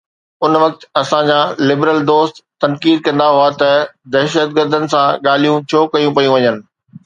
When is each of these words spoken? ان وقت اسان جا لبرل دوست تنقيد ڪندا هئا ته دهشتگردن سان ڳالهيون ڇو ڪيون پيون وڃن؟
ان 0.47 0.53
وقت 0.61 0.85
اسان 1.01 1.27
جا 1.31 1.39
لبرل 1.71 1.99
دوست 2.07 2.41
تنقيد 2.65 3.05
ڪندا 3.09 3.29
هئا 3.37 3.45
ته 3.61 3.71
دهشتگردن 4.15 4.91
سان 4.95 5.07
ڳالهيون 5.25 5.61
ڇو 5.71 5.81
ڪيون 5.93 6.13
پيون 6.21 6.31
وڃن؟ 6.35 6.57